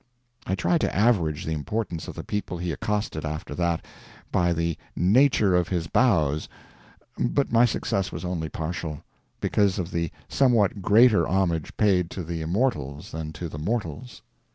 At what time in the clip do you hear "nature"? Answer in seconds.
4.95-5.53